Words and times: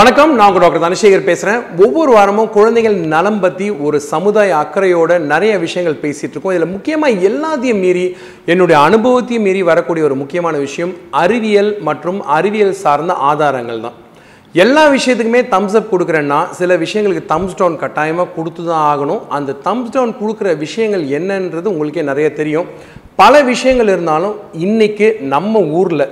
வணக்கம் 0.00 0.34
நான் 0.34 0.52
உங்கள் 0.52 0.62
டாக்டர் 0.62 0.82
தனசேகர் 0.82 1.24
பேசுகிறேன் 1.24 1.62
ஒவ்வொரு 1.84 2.10
வாரமும் 2.12 2.50
குழந்தைகள் 2.50 2.94
நலம் 2.94 3.40
பற்றி 3.40 3.70
ஒரு 3.70 4.00
சமுதாய 4.00 4.50
அக்கறையோட 4.56 5.18
நிறைய 5.18 5.58
விஷயங்கள் 5.58 5.98
பேசிகிட்டு 6.02 6.30
இருக்கோம். 6.30 6.52
இதில் 6.52 6.72
முக்கியமாக 6.74 7.12
எல்லாத்தையும் 7.12 7.80
மீறி 7.80 8.16
என்னுடைய 8.46 8.82
அனுபவத்தையும் 8.82 9.44
மீறி 9.44 9.62
வரக்கூடிய 9.62 10.04
ஒரு 10.04 10.14
முக்கியமான 10.14 10.58
விஷயம் 10.58 10.92
அறிவியல் 11.10 11.76
மற்றும் 11.80 12.20
அறிவியல் 12.36 12.72
சார்ந்த 12.72 13.12
ஆதாரங்கள் 13.12 13.80
தான். 13.80 13.98
எல்லா 14.52 14.90
விஷயத்துக்குமே 14.92 15.42
தம்ஸ் 15.56 15.76
அப் 15.80 15.90
கொடுக்குறேன்னா 15.94 16.50
சில 16.50 16.76
விஷயங்களுக்கு 16.76 17.24
தம்ஸ் 17.34 17.56
டவுன் 17.56 17.78
கட்டாயமாக 17.78 18.30
கொடுத்து 18.36 18.64
தான் 18.66 18.86
ஆகணும். 18.92 19.20
அந்த 19.28 19.52
தம்ஸ் 19.64 19.92
டவுன் 19.92 20.16
கொடுக்குற 20.22 20.56
விஷயங்கள் 20.56 21.04
என்னன்றது 21.20 21.64
உங்களுக்கே 21.64 22.02
நிறைய 22.02 22.32
தெரியும். 22.32 22.66
பல 23.16 23.42
விஷயங்கள் 23.42 23.88
இருந்தாலும் 23.88 24.36
இன்றைக்கி 24.58 25.20
நம்ம 25.20 25.60
ஊரில் 25.60 26.08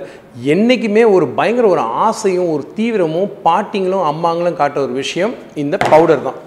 என்றைக்குமே 0.53 1.03
ஒரு 1.15 1.25
பயங்கர 1.37 1.67
ஒரு 1.67 1.83
ஆசையும் 2.05 2.49
ஒரு 2.53 2.63
தீவிரமும் 2.77 3.31
பாட்டிங்களும் 3.45 4.07
அம்மாங்களும் 4.11 4.59
காட்டுற 4.59 4.81
ஒரு 4.87 4.95
விஷயம் 5.03 5.33
இந்த 5.63 5.75
பவுடர் 5.91 6.25
தான். 6.27 6.39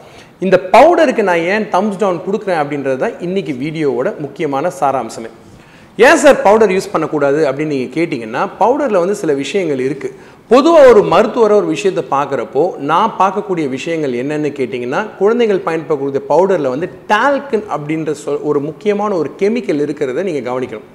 இந்த 0.46 0.56
பவுடருக்கு 0.74 1.22
நான் 1.28 1.46
ஏன் 1.54 1.66
தம்ஸ் 1.74 2.00
டவுன் 2.02 2.24
கொடுக்குறேன் 2.26 2.60
அப்படின்றது 2.62 2.98
தான் 3.04 3.16
இன்னைக்கு 3.26 3.52
வீடியோவோட 3.62 4.08
முக்கியமான 4.24 4.70
சாராம்சமே. 4.80 5.30
ஏன் 5.98 6.20
சார் 6.22 6.38
பவுடர் 6.44 6.72
யூஸ் 6.74 6.92
பண்ணக்கூடாது 6.92 7.40
அப்படின்னு 7.48 7.74
நீங்கள் 7.74 7.94
கேட்டிங்கன்னா 7.96 8.42
பவுடரில் 8.60 9.02
வந்து 9.02 9.16
சில 9.22 9.32
விஷயங்கள் 9.40 9.82
இருக்குது 9.86 10.16
பொதுவாக 10.50 10.88
ஒரு 10.92 11.02
மருத்துவரை 11.12 11.54
ஒரு 11.60 11.68
விஷயத்தை 11.74 12.04
பார்க்குறப்போ 12.14 12.62
நான் 12.90 13.12
பார்க்கக்கூடிய 13.20 13.66
விஷயங்கள் 13.76 14.14
என்னென்னு 14.22 14.50
கேட்டிங்கன்னா 14.58 15.00
குழந்தைகள் 15.20 15.66
பயன்படக்கூடிய 15.66 16.22
பவுடரில் 16.32 16.72
வந்து 16.74 16.88
டால்கன் 17.12 17.66
அப்படின்ற 17.76 18.12
சொல் 18.22 18.42
ஒரு 18.50 18.60
முக்கியமான 18.68 19.14
ஒரு 19.14 19.30
கெமிக்கல் 19.42 19.82
இருக்கிறத 19.86 20.24
நீங்கள் 20.28 20.48
கவனிக்கணும். 20.48 20.88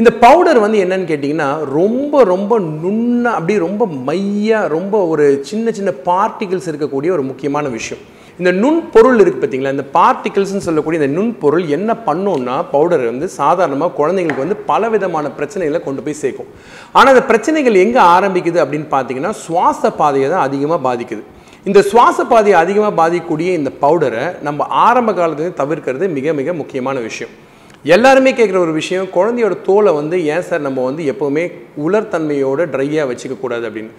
இந்த 0.00 0.10
பவுடர் 0.24 0.64
வந்து 0.64 0.78
என்னன்னு 0.84 1.10
கேட்டிங்கன்னா 1.10 1.48
ரொம்ப 1.78 2.24
ரொம்ப 2.32 2.58
நுண்ண 2.82 3.24
அப்படியே 3.36 3.58
ரொம்ப 3.66 3.86
மையாக 4.08 4.72
ரொம்ப 4.76 4.94
ஒரு 5.12 5.26
சின்ன 5.50 5.72
சின்ன 5.78 5.92
பார்ட்டிகிள்ஸ் 6.10 6.68
இருக்கக்கூடிய 6.72 7.10
ஒரு 7.18 7.24
முக்கியமான 7.30 7.68
விஷயம். 7.78 8.02
இந்த 8.40 8.50
நுண் 8.62 8.78
பொருள் 8.94 9.20
இருக்குது 9.22 9.42
பார்த்தீங்களா 9.42 9.72
இந்த 9.74 9.84
பார்ட்டிகிள்ஸ்னு 9.96 10.64
சொல்லக்கூடிய 10.66 11.00
இந்த 11.00 11.10
நுண் 11.16 11.30
பொருள் 11.42 11.66
என்ன 11.76 11.90
பண்ணோம்னா 12.06 12.56
பவுடர் 12.72 13.04
வந்து 13.10 13.26
சாதாரணமாக 13.40 13.94
குழந்தைங்களுக்கு 13.98 14.44
வந்து 14.44 14.58
பல 14.70 14.88
விதமான 14.94 15.30
பிரச்சனைகளை 15.36 15.80
கொண்டு 15.84 16.02
போய் 16.06 16.20
சேர்க்கும். 16.22 16.50
ஆனால் 16.96 17.12
அந்த 17.14 17.24
பிரச்சனைகள் 17.30 17.82
எங்கே 17.84 18.00
ஆரம்பிக்குது 18.16 18.60
அப்படின்னு 18.64 18.88
பார்த்தீங்கன்னா 18.96 19.32
சுவாச 19.44 19.92
பாதையை 20.00 20.28
தான் 20.34 20.44
அதிகமாக 20.48 20.80
பாதிக்குது. 20.88 21.22
இந்த 21.70 21.80
சுவாச 21.90 22.18
பாதையை 22.32 22.56
அதிகமாக 22.62 22.94
பாதிக்கக்கூடிய 23.02 23.50
இந்த 23.60 23.70
பவுடரை 23.84 24.24
நம்ம 24.48 24.66
ஆரம்ப 24.86 25.12
காலத்துலேருந்து 25.18 25.60
தவிர்க்கிறது 25.62 26.08
மிக 26.18 26.32
மிக 26.40 26.52
முக்கியமான 26.62 26.98
விஷயம். 27.08 27.32
எல்லாருமே 27.84 28.30
கேட்குற 28.36 28.58
ஒரு 28.66 28.72
விஷயம் 28.80 29.06
குழந்தையோட 29.14 29.54
தோலை 29.66 29.90
வந்து 29.98 30.16
ஏன் 30.34 30.44
சார் 30.48 30.62
நம்ம 30.66 30.84
வந்து 30.88 31.02
எப்போவுமே 31.12 31.42
உலர்தன்மையோட 31.86 32.60
ட்ரையாக 32.74 33.08
வச்சுக்கக்கூடாது 33.10 33.64
அப்படின்னு. 33.68 33.90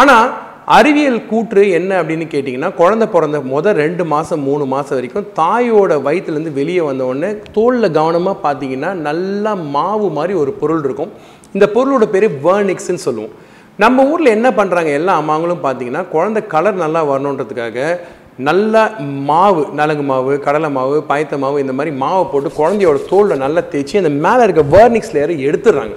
ஆனால் 0.00 0.28
அறிவியல் 0.76 1.20
கூற்று 1.30 1.62
என்ன 1.78 1.90
அப்படின்னு 2.02 2.26
கேட்டிங்கன்னா 2.34 2.70
குழந்தை 2.80 3.06
பிறந்த 3.14 3.38
முதல் 3.54 3.78
ரெண்டு 3.84 4.04
மாதம் 4.12 4.44
மூணு 4.48 4.64
மாதம் 4.74 4.96
வரைக்கும் 4.98 5.28
தாயோட 5.40 6.00
வயிற்றுலேருந்து 6.06 6.56
வெளியே 6.60 6.82
வந்தவுடனே 6.90 7.30
தோலில் 7.56 7.94
கவனமாக 7.98 8.42
பார்த்தீங்கன்னா 8.46 8.92
நல்லா 9.08 9.54
மாவு 9.76 10.08
மாதிரி 10.18 10.34
ஒரு 10.42 10.54
பொருள் 10.62 10.84
இருக்கும். 10.88 11.12
இந்த 11.56 11.66
பொருளோட 11.76 12.06
பேர் 12.14 12.28
வேர்னிக்ஸ்ன்னு 12.46 13.06
சொல்லுவோம். 13.08 13.34
நம்ம 13.82 14.04
ஊரில் 14.10 14.34
என்ன 14.38 14.48
பண்ணுறாங்க 14.58 14.90
எல்லா 14.98 15.12
அம்மாங்களும் 15.20 15.64
பார்த்தீங்கன்னா 15.66 16.02
குழந்தை 16.16 16.40
கலர் 16.54 16.82
நல்லா 16.84 17.00
வரணுன்றதுக்காக 17.12 17.78
நல்ல 18.38 18.74
மாவு 19.28 19.62
நலங்கு 19.78 20.04
மாவு 20.10 20.32
கடலை 20.46 20.68
மாவு 20.76 20.96
பாயத்த 21.10 21.34
மாவு 21.42 21.58
இந்த 21.64 21.74
மாதிரி 21.78 21.92
மாவை 22.04 22.22
போட்டு 22.30 22.50
குழந்தையோட 22.60 23.00
தோலில் 23.10 23.42
நல்லா 23.42 23.62
தேய்ச்சி 23.72 24.00
அந்த 24.00 24.10
மேலே 24.24 24.42
இருக்க 24.46 24.62
வேர்னிக்ஸ் 24.76 25.12
லேயரை 25.16 25.34
எடுத்துடுறாங்க. 25.48 25.94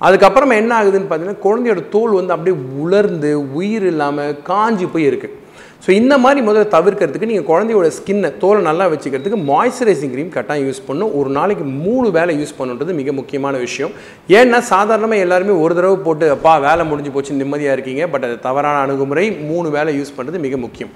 அதுக்கப்புறமா 0.00 0.54
என்ன 0.62 0.72
ஆகுதுன்னு 0.78 1.08
பார்த்தீங்கன்னா 1.10 1.42
குழந்தையோட 1.44 1.82
தோல் 1.94 2.18
வந்து 2.18 2.34
அப்படியே 2.34 2.56
உலர்ந்து 2.82 3.30
உயிர் 3.58 3.86
இல்லாமல் 3.92 4.36
காஞ்சி 4.48 4.86
போய் 4.94 5.08
இருக்குது 5.10 5.38
ஸோ 5.84 5.90
இந்த 6.00 6.14
மாதிரி 6.24 6.40
முதல்ல 6.46 6.66
தவிர்க்கிறதுக்கு 6.74 7.28
நீங்கள் 7.30 7.48
குழந்தையோட 7.50 7.86
ஸ்கின்னை 7.98 8.30
தோலை 8.42 8.60
நல்லா 8.68 8.84
வச்சுக்கிறதுக்கு 8.92 9.38
மாய்ஸ்சரைசிங் 9.50 10.12
க்ரீம் 10.14 10.34
கட்டாயம் 10.36 10.66
யூஸ் 10.68 10.82
பண்ணும் 10.88 11.14
ஒரு 11.20 11.30
நாளைக்கு 11.38 11.64
மூணு 11.86 12.10
வேலை 12.18 12.34
யூஸ் 12.40 12.54
பண்ணுன்றது 12.58 12.94
மிக 13.00 13.12
முக்கியமான 13.20 13.56
விஷயம். 13.64 13.94
ஏன்னா 14.40 14.60
சாதாரணமாக 14.72 15.24
எல்லாருமே 15.26 15.56
ஒரு 15.64 15.76
தடவை 15.78 15.96
போட்டு 16.08 16.28
அப்பா 16.36 16.52
வேலை 16.68 16.84
முடிஞ்சு 16.90 17.14
போச்சு 17.14 17.40
நிம்மதியாக 17.40 17.76
இருக்கீங்க. 17.78 18.04
பட் 18.12 18.26
அது 18.28 18.36
தவறான 18.48 18.82
அணுகுமுறை 18.84 19.26
மூணு 19.50 19.70
வேலை 19.78 19.94
யூஸ் 20.00 20.14
பண்ணுறது 20.18 20.44
மிக 20.46 20.56
முக்கியம். 20.66 20.92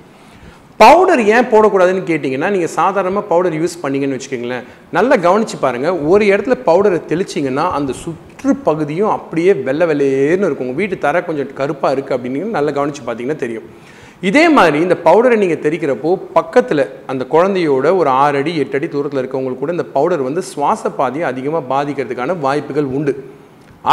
பவுடர் 0.81 1.21
ஏன் 1.35 1.49
போடக்கூடாதுன்னு 1.51 2.03
கேட்டிங்கன்னா 2.09 2.49
நீங்கள் 2.55 2.73
சாதாரணமாக 2.79 3.29
பவுடர் 3.29 3.55
யூஸ் 3.61 3.77
பண்ணீங்கன்னு 3.83 4.17
வச்சுக்கோங்களேன். 4.17 4.65
நல்லா 4.97 5.17
கவனித்து 5.27 5.57
பாருங்கள் 5.63 6.01
ஒரு 6.13 6.25
இடத்துல 6.33 6.57
பவுடரை 6.67 6.99
தெளிச்சிங்கன்னா 7.13 7.65
அந்த 7.77 7.93
சுற்று 8.01 8.53
பகுதியும் 8.67 9.13
அப்படியே 9.15 9.53
வெள்ளை 9.69 9.87
வெள்ளையேன்னு 9.91 10.49
இருக்கும். 10.49 10.67
உங்கள் 10.67 10.81
வீட்டு 10.81 10.97
தர 11.05 11.23
கொஞ்சம் 11.29 11.55
கருப்பாக 11.61 11.95
இருக்குது 11.97 12.17
அப்படின்னு 12.17 12.57
நல்லா 12.57 12.75
கவனித்து 12.79 13.05
பார்த்தீங்கன்னா 13.07 13.43
தெரியும். 13.45 13.67
இதே 14.31 14.45
மாதிரி 14.59 14.79
இந்த 14.87 14.99
பவுடரை 15.07 15.39
நீங்கள் 15.45 15.63
தெரிக்கிறப்போ 15.65 16.13
பக்கத்தில் 16.37 16.85
அந்த 17.13 17.23
குழந்தையோட 17.33 17.87
ஒரு 18.01 18.11
ஆறு 18.25 18.37
அடி 18.43 18.53
எட்டு 18.65 18.79
அடி 18.79 18.91
தூரத்தில் 18.97 19.23
இருக்கவங்களுக்கு 19.23 19.65
கூட 19.65 19.77
இந்த 19.79 19.89
பவுடர் 19.97 20.29
வந்து 20.29 20.45
சுவாச 20.53 20.93
பாதையை 21.01 21.27
அதிகமாக 21.33 21.69
பாதிக்கிறதுக்கான 21.73 22.39
வாய்ப்புகள் 22.47 22.93
உண்டு. 22.99 23.15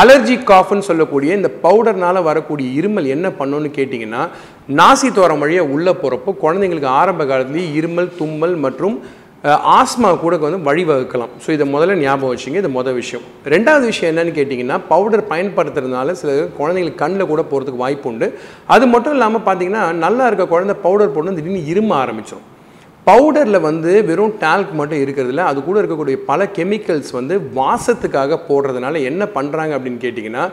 அலர்ஜி 0.02 0.36
காஃப்னு 0.52 0.86
சொல்லக்கூடிய 0.90 1.31
இந்த 1.40 1.50
பவுடர்னால 1.64 2.24
வரக்கூடிய 2.30 2.68
இருமல் 2.80 3.08
என்ன 3.16 3.28
பண்ணுன்னு 3.40 3.70
கேட்டிங்கன்னா 3.80 4.22
நாசி 4.80 5.09
தோரம் 5.18 5.44
வழியாக 5.44 5.74
உள்ளே 5.76 5.94
போகிறப்போ 6.02 6.31
குழந்தைங்களுக்கு 6.44 6.90
ஆரம்ப 7.02 7.26
காலத்துலேயே 7.31 7.68
இருமல் 7.80 8.09
தும்மல் 8.22 8.56
மற்றும் 8.66 8.96
ஆஸ்மா 9.78 10.09
கூட 10.22 10.36
வந்து 10.44 10.59
வழிவகுக்கலாம். 10.68 11.31
ஸோ 11.44 11.50
இதை 11.56 11.66
முதல்ல 11.74 11.96
ஞாபகம் 12.04 12.31
வச்சுங்க 12.34 12.59
இது 12.62 12.70
முதல் 12.78 12.98
விஷயம். 13.00 13.26
ரெண்டாவது 13.54 13.86
விஷயம் 13.92 14.12
என்னன்னு 14.12 14.36
கேட்டிங்கன்னா 14.38 14.78
பவுடர் 14.92 15.24
பயன்படுத்துறதுனால 15.31 16.16
சில 16.22 16.34
குழந்தைங்களுக்கு 16.60 17.02
கண்ணில் 17.04 17.31
கூட 17.31 17.44
போகிறதுக்கு 17.52 17.84
வாய்ப்பு 17.84 18.10
உண்டு. 18.12 18.30
அது 18.75 18.88
மட்டும் 18.94 19.16
இல்லாமல் 19.18 19.46
பார்த்தீங்கன்னா 19.50 19.84
நல்லா 20.06 20.28
இருக்க 20.31 20.48
குழந்தை 20.56 20.78
பவுடர் 20.86 21.14
போட்டு 21.18 21.38
திடீர்னு 21.40 21.70
இரும 21.74 21.96
ஆரம்பிச்சிடும் 22.04 22.48
பவுடரில் 23.08 23.66
வந்து 23.68 23.91
வெறும் 24.09 24.36
டால்க் 24.41 24.74
மட்டும் 24.80 25.02
இருக்கிறதுல 25.03 25.46
அது 25.50 25.59
கூட 25.64 25.78
இருக்கக்கூடிய 25.81 26.18
பல 26.28 26.46
கெமிக்கல்ஸ் 26.58 27.12
வந்து 27.18 27.36
வாசத்துக்காக 27.58 28.38
போடுறதுனால 28.50 29.02
என்ன 29.09 29.24
பண்ணுறாங்க 29.38 29.74
அப்படின்னு 29.78 30.03
கேட்டிங்கன்னா 30.03 30.44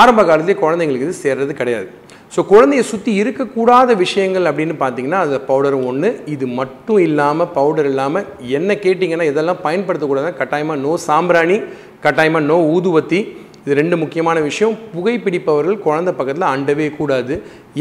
ஆரம்ப 0.00 0.22
காலத்துலேயே 0.22 0.60
குழந்தைங்களுக்கு 0.62 1.08
இது 1.08 1.22
சேர்றது 1.24 1.54
கிடையாது. 1.54 1.88
ஸோ 2.34 2.40
குழந்தைய 2.52 2.82
சுற்றி 2.92 3.10
இருக்கக்கூடாத 3.22 3.90
விஷயங்கள் 3.96 4.48
அப்படின்னு 4.50 4.74
பார்த்தீங்கன்னா 4.80 5.20
அது 5.24 5.40
பவுடர் 5.50 5.76
ஒன்று 5.90 6.08
இது 6.26 6.46
மட்டும் 6.58 6.98
இல்லாமல் 6.98 7.50
பவுடர் 7.58 7.88
இல்லாமல் 7.92 8.26
என்ன 8.58 8.74
கேட்டிங்கன்னா 8.84 9.28
இதெல்லாம் 9.32 9.62
பயன்படுத்தக்கூடாதுன்னா 9.66 10.40
கட்டாயமாக 10.42 10.80
நோ 10.80 10.92
சாம்பிராணி 11.08 11.56
கட்டாயமாக 12.00 12.48
நோ 12.50 12.58
ஊதுவத்தி 12.74 13.20
இது 13.68 13.78
ரெண்டு 13.80 13.96
முக்கியமான 14.02 14.38
விஷயம். 14.48 14.74
புகைப்பிடிப்பவர்கள் 14.94 15.82
குழந்தை 15.86 16.12
பக்கத்தில் 16.18 16.46
அண்டவே 16.52 16.86
கூடாது. 16.98 17.34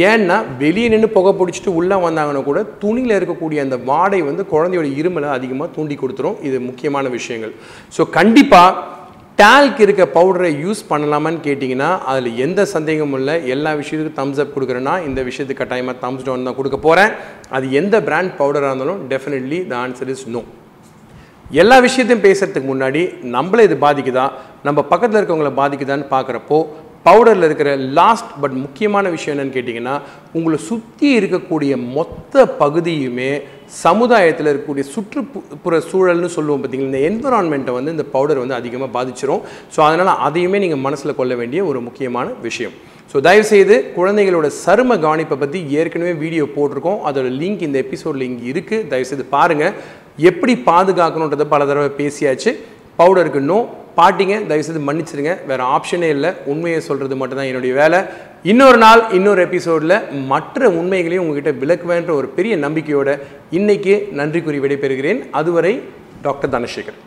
ஏன்னா 0.10 0.38
வெளியே 0.64 0.88
நின்று 0.94 1.10
புகை 1.18 1.34
பிடிச்சிட்டு 1.40 1.74
உள்ளே 1.80 1.98
வந்தாங்கன்னா 2.08 2.44
கூட 2.50 2.62
துணியில் 2.84 3.18
இருக்கக்கூடிய 3.20 3.66
அந்த 3.66 3.80
வாடை 3.92 4.20
வந்து 4.30 4.46
குழந்தையோட 4.54 4.90
இருமலை 5.02 5.32
அதிகமாக 5.38 5.70
தூண்டி 5.78 5.98
கொடுத்துரும். 6.04 6.38
இது 6.50 6.60
முக்கியமான 6.70 7.08
விஷயங்கள். 7.18 7.56
ஸோ 7.98 8.04
கண்டிப்பாக 8.20 8.96
டால்க் 9.42 9.82
இருக்க 9.86 10.04
பவுடரை 10.18 10.52
யூஸ் 10.66 10.80
பண்ணலாமான்னு 10.92 11.44
கேட்டிங்கன்னா 11.48 11.90
அதில் 12.12 12.30
எந்த 12.46 12.62
சந்தேகமும் 12.76 13.18
இல்லை. 13.20 13.36
எல்லா 13.56 13.72
விஷயத்துக்கும் 13.82 14.20
தம்ஸ் 14.22 14.42
அப் 14.44 14.54
கொடுக்குறேன்னா 14.56 14.96
இந்த 15.08 15.20
விஷயத்துக்கு 15.30 15.62
கட்டாயமாக 15.64 16.02
தம்ஸ் 16.06 16.26
டவுன் 16.28 16.48
தான் 16.50 16.60
கொடுக்க 16.60 16.80
போகிறேன் 16.88 17.12
அது 17.58 17.66
எந்த 17.82 18.02
பிராண்ட் 18.08 18.34
பவுடராக 18.40 18.72
இருந்தாலும் 18.72 19.04
definitely 19.12 19.60
the 19.74 19.76
answer 19.86 20.12
is 20.16 20.26
no 20.36 20.42
எல்லா 21.62 21.76
விஷயத்தையும் 21.86 22.24
பேசுகிறதுக்கு 22.26 22.70
முன்னாடி 22.70 23.02
நம்மளை 23.36 23.62
இது 23.68 23.76
பாதிக்குதா? 23.84 24.26
நம்ம 24.68 24.80
பக்கத்தில் 24.92 25.20
இருக்கவங்கள 25.20 25.52
பாதிக்குதான்னு 25.60 26.06
பார்க்குறப்போ 26.16 26.58
பவுடரில் 27.06 27.46
இருக்கிற 27.48 27.70
லாஸ்ட் 27.98 28.32
பட் 28.42 28.56
முக்கியமான 28.64 29.10
விஷயம் 29.14 29.34
என்னென்னு 29.34 29.56
கேட்டிங்கன்னா 29.58 29.94
உங்களை 30.38 30.58
சுற்றி 30.70 31.08
இருக்கக்கூடிய 31.20 31.74
மொத்த 31.98 32.44
பகுதியுமே 32.62 33.30
சமுதாயத்தில் 33.84 34.50
இருக்கக்கூடிய 34.52 34.86
சுற்றுப்புற 34.96 35.80
சூழல்னு 35.92 36.30
சொல்லுவோம் 36.36 36.62
பார்த்தீங்களா 36.64 36.90
இந்த 36.92 37.02
என்விரான்மெண்ட்டை 37.10 37.76
வந்து 37.78 37.94
இந்த 37.96 38.06
பவுடர் 38.16 38.42
வந்து 38.44 38.58
அதிகமாக 38.60 38.92
பாதிச்சிரும். 38.98 39.42
ஸோ 39.76 39.80
அதனால் 39.88 40.12
அதையுமே 40.28 40.60
நீங்கள் 40.64 40.84
மனசில் 40.88 41.18
கொள்ள 41.20 41.36
வேண்டிய 41.42 41.64
ஒரு 41.70 41.82
முக்கியமான 41.88 42.34
விஷயம். 42.48 42.76
ஸோ 43.12 43.20
தயவுசெய்து 43.28 43.76
குழந்தைகளோட 43.98 44.48
சரும 44.64 44.98
கவனிப்பை 45.06 45.38
பற்றி 45.44 45.60
ஏற்கனவே 45.80 46.14
வீடியோ 46.24 46.46
போட்டிருக்கோம். 46.58 47.00
அதோட 47.10 47.30
லிங்க் 47.42 47.66
இந்த 47.68 47.80
எபிசோடில் 47.86 48.28
இங்கே 48.30 48.46
இருக்குது 48.54 48.88
தயவுசெய்து 48.94 49.26
பாருங்கள் 49.36 49.74
எப்படி 50.18 50.54
பாதுகாக்கணுன்றதை 50.66 51.44
பல 51.44 51.66
தடவை 51.66 51.92
பேசியாச்சு. 51.98 52.56
பவுடருக்கு 53.00 53.40
நோ 53.40 53.70
பாட்டிங்க 53.98 54.48
தயவுசெய்து 54.48 54.94
மன்னிச்சிடுங்க. 54.94 55.46
வேறு 55.46 55.64
ஆப்ஷனே 55.64 56.10
இல்லை. 56.10 56.32
உண்மையை 56.46 56.80
சொல்கிறது 56.80 57.16
மட்டும்தான் 57.16 57.46
என்னுடைய 57.46 57.76
வேலை. 57.76 58.00
இன்னொரு 58.44 58.78
நாள் 58.78 59.04
இன்னொரு 59.12 59.42
எபிசோடில் 59.42 60.24
மற்ற 60.26 60.70
உண்மைகளையும் 60.70 61.28
உங்ககிட்ட 61.28 61.66
விளக்குவேன்ற 61.66 62.12
ஒரு 62.12 62.28
பெரிய 62.28 62.58
நம்பிக்கையோட 62.58 63.20
இன்னைக்கு 63.52 64.10
நன்றி 64.12 64.42
கூறி 64.42 64.60
விடைபெறுகிறேன். 64.60 65.28
அதுவரை 65.32 65.82
டாக்டர் 66.22 66.50
தனசேகர். 66.50 66.98